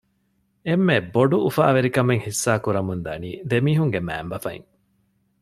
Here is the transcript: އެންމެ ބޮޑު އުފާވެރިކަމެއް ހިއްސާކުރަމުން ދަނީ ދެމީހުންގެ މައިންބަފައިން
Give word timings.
އެންމެ 0.67 0.95
ބޮޑު 1.13 1.37
އުފާވެރިކަމެއް 1.45 2.23
ހިއްސާކުރަމުން 2.25 3.01
ދަނީ 3.05 3.31
ދެމީހުންގެ 3.49 3.99
މައިންބަފައިން 4.07 4.67